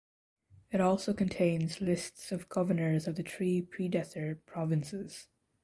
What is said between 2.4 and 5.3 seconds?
governors of the three predecessor provinces.